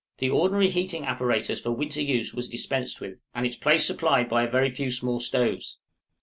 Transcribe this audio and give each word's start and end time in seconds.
The 0.17 0.31
ordinary 0.31 0.69
heating 0.71 1.05
apparatus 1.05 1.59
for 1.59 1.73
winter 1.73 2.01
use 2.01 2.33
was 2.33 2.49
dispensed 2.49 2.99
with, 2.99 3.21
and 3.35 3.45
its 3.45 3.55
place 3.55 3.85
supplied 3.85 4.29
by 4.29 4.41
a 4.41 4.47
few 4.47 4.51
very 4.51 4.89
small 4.89 5.19
stoves. 5.19 5.77